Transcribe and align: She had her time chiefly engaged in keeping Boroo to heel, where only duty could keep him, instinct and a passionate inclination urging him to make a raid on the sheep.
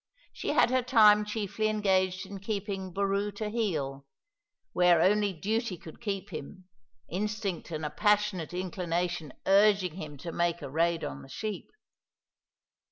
She 0.33 0.47
had 0.53 0.71
her 0.71 0.81
time 0.81 1.23
chiefly 1.25 1.67
engaged 1.67 2.25
in 2.25 2.39
keeping 2.39 2.91
Boroo 2.91 3.31
to 3.35 3.49
heel, 3.49 4.07
where 4.73 4.99
only 4.99 5.31
duty 5.31 5.77
could 5.77 6.01
keep 6.01 6.31
him, 6.31 6.67
instinct 7.07 7.69
and 7.69 7.85
a 7.85 7.91
passionate 7.91 8.51
inclination 8.51 9.31
urging 9.45 9.97
him 9.97 10.17
to 10.17 10.31
make 10.31 10.63
a 10.63 10.71
raid 10.71 11.03
on 11.03 11.21
the 11.21 11.29
sheep. 11.29 11.69